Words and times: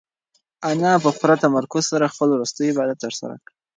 انا 0.69 0.93
په 1.03 1.09
پوره 1.17 1.35
تمرکز 1.43 1.83
سره 1.91 2.11
خپل 2.13 2.27
وروستی 2.31 2.69
عبادت 2.71 2.97
ترسره 3.05 3.35
کړ. 3.43 3.51